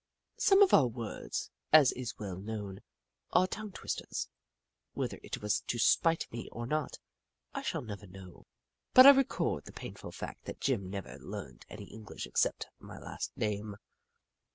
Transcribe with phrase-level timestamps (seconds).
[0.39, 2.81] Some of our words, as is well known,
[3.33, 4.29] are tongue twisters.
[4.93, 6.97] Whether it was to spite me or not,
[7.53, 8.47] I shall never know,
[8.95, 13.31] but I record the painful fact that Jim never learned any English except my last
[13.37, 13.77] name.